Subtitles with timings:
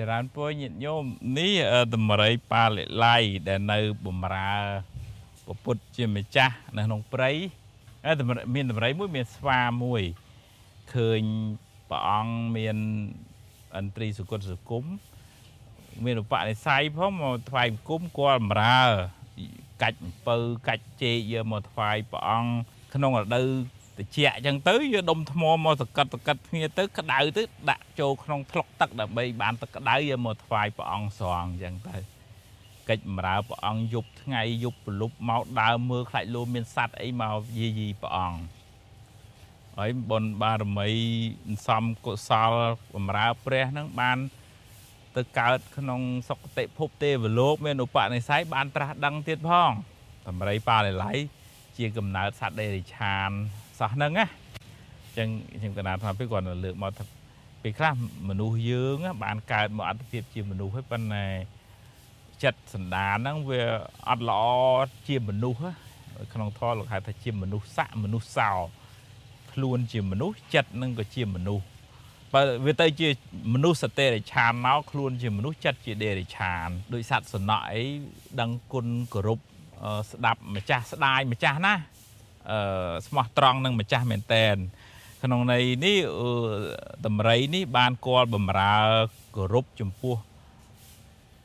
[0.00, 1.04] ច្រើនពរញាតិញោម
[1.38, 1.52] នេះ
[1.94, 3.16] តម្រៃប៉ាលិឡៃ
[3.48, 4.52] ដែលនៅបំរើ
[5.64, 7.30] ពុទ្ធជាម្ចាស់នៅក្នុងព្រៃ
[8.54, 10.02] មានតម្រៃមួយមានស្វាមួយ
[10.94, 11.22] ឃើញ
[11.90, 12.76] ព្រះអង្គមាន
[13.76, 14.84] អន្ត្រីសុគតសុគម
[16.04, 18.82] មានឧបនិស្ស័យផងមកថ្វាយបង្គំគាល់បំរើ
[19.82, 20.36] កាច់អំពៅ
[20.68, 22.52] កាច់ជែកយកមកថ្វាយព្រះអង្គ
[22.94, 23.46] ក្នុងរដូវ
[24.00, 31.96] ត្រជាក់អញ្ចឹងទៅយកដុំថ្មមកសកាត់សកាត់គ្នាទៅក្តៅទៅដាក់ចូលក្នុងថ្លុកទឹកដើម្បីបានទឹកក្តៅយកមកថ្វាយព្រះអង្គស្រង់អញ្ចឹងទៅ
[32.88, 38.40] កិច្ចបម្រើព្រះអង្គយប់ថ្ងៃយប់ប្រលប់មកដើរមើលខ្លាច់លោមានសัตว์អីមកយាយីព្រះអង្គ
[39.76, 40.88] ហើយបុណ្យបារមី
[41.66, 42.52] សំកុសល
[42.94, 44.18] បម្រើព្រះនឹងបាន
[45.16, 49.70] ទៅកើតក្នុងសុគតិភពទេវលោកមានឧបនិស្ស័យបានត្រាស់ដឹងទៀតផង
[50.26, 51.12] តម្រៃប៉ាលិឡៃ
[51.76, 53.30] ជាកំណើតសត្វដេរិឆាន
[53.80, 54.26] សោះហ្នឹងណា
[55.04, 55.28] អញ្ចឹង
[55.60, 57.04] ខ្ញុំកណាថាពេលគាត់លើកមកថា
[57.62, 57.92] ពេលខ្លះ
[58.28, 61.24] មនុស្សយើងបានកើតមកអត្តភាពជាមនុស្សហើយប៉ុន្តែ
[62.42, 63.62] ចិត្តសន្តានហ្នឹងវា
[64.08, 64.42] អត់ល្អ
[65.08, 65.62] ជាមនុស្ស
[66.32, 68.50] ក្នុងធម៌លោកហៅថាជាមនុស្សស័កមនុស្សសោ
[69.52, 71.64] ខ្លួនជាមនុស្សចិត្តនឹងក៏ជាមនុស្ស
[72.32, 73.08] បើវាទៅជា
[73.54, 77.82] មនុស្សសតេរិឆានមកខ្លួនជាមនុស្សចិត្តជាដេរិឆានដោយសត្វសំណក់អី
[78.40, 79.38] ដឹងគុណគោរព
[80.10, 82.09] ស្ដាប់ម្ចាស់ស្ដាយម្ចាស់ណាអឺ
[83.06, 84.56] ស្មោះត្រង់នឹងម្ចាស់មែនតែន
[85.22, 85.98] ក្នុងន័យនេះ
[87.06, 88.76] តម្រៃនេះបានគាល់បំរើ
[89.36, 90.16] គោរពចំពោះ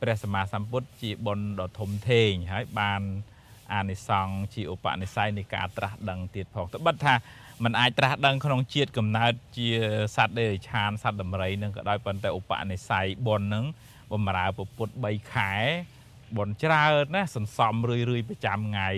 [0.00, 3.02] ព្រះសម្មាសម្ពុទ្ធជាបុណ្យដ៏ធំធេងហើយបាន
[3.72, 7.14] អានិសង្ឃជាឧបនិស្ស័យនៃការត្រាស់ដឹងទៀតផងត្បិតថា
[7.64, 9.68] มันអាចត្រាស់ដឹងក្នុងជាតិកំណើតជា
[10.16, 13.64] សត្វដេរិឆានសត្វដំរីនឹងក៏ដោយប៉ុន្តែឧបនិស្ស័យបុណ្យនឹង
[14.12, 15.52] បំរើពុទ្ធ3ខែ
[16.36, 18.90] បុណ្យច្រើនណាសន្សំរឿយរឿយប្រចាំថ្ងៃ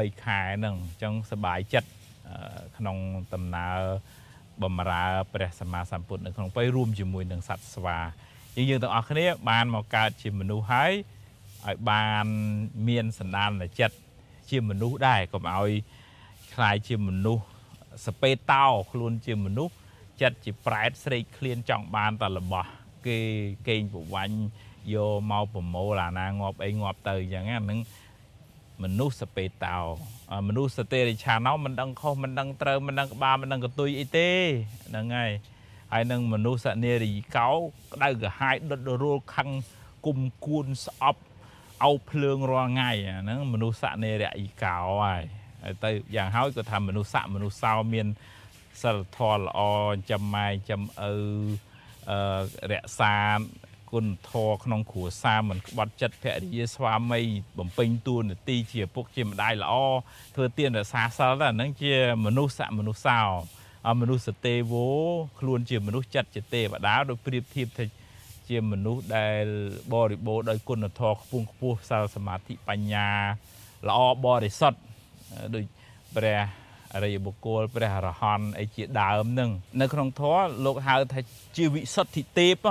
[0.00, 1.90] 3ខែហ្នឹងអញ្ចឹងសប្បាយចិត្ត
[2.76, 2.96] ក្នុង
[3.34, 3.78] ដំណើរ
[4.62, 7.98] បំរើព្រះសម្មាសម្ពុទ្ធនៅក្នុងព្រៃរួមជាមួយនឹងសត្វស្វា
[8.56, 10.92] យើងយើងទាំងអស់គ្នាបានមកកើតជាមនុស្សហើយ
[11.66, 12.26] ឲ្យបាន
[12.88, 13.96] មានសន្តានចិត្ត
[14.50, 15.70] ជាមនុស្សដែរកុំឲ្យ
[16.54, 17.44] ខ្លាយជាមនុស្ស
[18.06, 19.74] សពេតោខ្លួនជាមនុស្ស
[20.22, 22.68] ចិត្តជាប្រែតស្រេកឃ្លានចង់បានតែរបស់
[23.06, 23.18] គេ
[23.68, 24.36] កេងប្រវាញ់
[24.94, 27.80] យកមកប្រមូលអាណាងាប់អីងាប់ទៅអញ្ចឹងហ្នឹង
[28.82, 29.78] មនុស្សសពេតោ
[30.48, 34.30] មនុស្សសតេរិឆាណោមិនដឹងខុសមិនដឹងត្រូវមិនដឹងក្បាលមិនដឹងកតុយអីទេ
[34.88, 35.32] ហ្នឹងហើយ
[35.92, 37.50] ហើយនឹងមនុស្សសនេរីកោ
[37.92, 39.48] ក្តៅក្រហាយដុតរលខឹង
[40.06, 41.22] គុំគួនស្អប់
[41.84, 45.22] អោភ្លើងរាល់ថ្ងៃអាហ្នឹងមនុស្សសនេរយីកោហើយ
[45.62, 48.06] ហើយទៅយ៉ាងហើយក៏ថាមនុស្សស័កមនុស្សសោមាន
[48.82, 49.60] សិលធម៌ល្អ
[50.10, 51.12] ចំម៉ែចំឪ
[52.72, 53.14] រក្សា
[53.92, 57.20] គុណធម៌ក្នុងគ្រួសារមិនក្បត់ចិត្តភរិយាស្វាមី
[57.58, 59.74] បំពេញតួនាទីជាពុកជាម្ដាយល្អ
[60.34, 61.94] ធ្វើទានរក្សាសិលហ្នឹងជា
[62.24, 63.20] មនុស្សស័កមនុស្សសោ
[64.00, 64.86] មនុស្សសទេវោ
[65.38, 67.84] ខ្លួនជាមនុស្សចិត្តជាទេវតាដោយប្រៀបធៀបថា
[68.48, 69.44] ជាមនុស្សដែល
[69.92, 73.08] បរិបូរដោយគុណធម៌ខ្ពង់ខ្ពស់សិលសមាធិបញ្ញា
[73.88, 74.80] ល្អបរិសុទ្ធ
[75.54, 75.64] ដូច
[76.16, 76.40] ព្រះ
[76.94, 81.20] អរិយបុគ្គលព្រះអរហន្តអីជាដើមនឹងនៅក្នុងធម៌លោកហៅថា
[81.56, 82.64] ជាវិសុទ្ធិទេព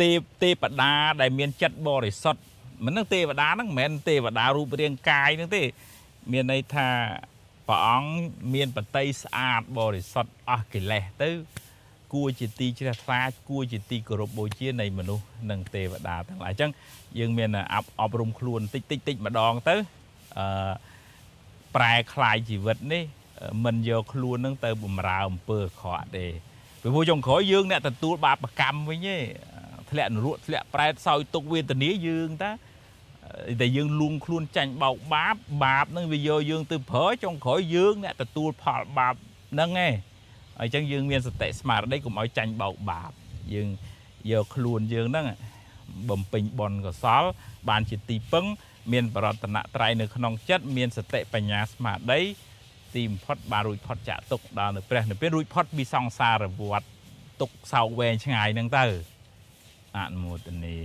[0.00, 2.40] ទេពទេវតាដែលមានចិត្តបរិសុទ្ធ
[2.84, 5.62] មិននឹងទេវតាហ្នឹងមិនមែនទេវតារូបរាងកាយហ្នឹងទេ
[6.32, 6.88] មានន័យថា
[7.68, 8.10] ព្រះអង្គ
[8.54, 11.30] មានបតីស្អាតបរិសុទ្ធអស់កិលេសទៅ
[12.14, 16.70] គួរជាទីជ្រះថ្លាគួរជាទីគោរពបូជានៃមនុស្សនិងទេវតាទាំងឡាយអញ្ចឹង
[17.18, 17.50] យើងមាន
[18.00, 19.76] អប់រំខ្លួនតិចតិចតិចម្ដងទៅ
[20.38, 20.72] អឺ
[21.76, 23.04] ប្រែคลายជីវិតនេះ
[23.64, 26.26] មិនយកខ្លួននឹងទៅបំរើអំពើអាក្រក់ទេ
[26.82, 29.18] ពីព្រោះចុងក្រោយយើងអ្នកទទួលបាបកម្មវិញទេ
[29.91, 32.51] ធ្លាក់នរកធ្លាក់ប្រែតសោយទុកវេទនាយើងតា
[33.61, 39.13] តែយើងលួងខ្លួនចាញ់បោកបាបបាបនឹងវាយកយើងទៅប្រើចុងក្រោយយើងអ្នកទទួលផលបាប
[39.53, 39.93] ហ្នឹងឯង
[40.59, 43.11] អញ្ចឹងយើងមានសតិស្មារតីកុំឲ្យចាញ់បោកបាប
[43.53, 43.69] យើង
[44.31, 45.25] យកខ្លួនយើងហ្នឹង
[46.09, 47.23] បំពេញបុណ្យកុសល
[47.69, 48.45] បានជាទីពឹង
[48.91, 52.21] មានបរតនត្រ័យនៅក្នុងចិត្តមានសតិបញ្ញាស្មារតី
[52.95, 56.87] ទីបំផុតបានរួចផុតចាក់ទុកដល់នៅព្រះនិព្វានរួចផុតពីសង្សារវដ្ត
[57.41, 58.85] ទុកសោកវែងឆ្ងាយហ្នឹងទៅ
[60.05, 60.75] អនុមោទនា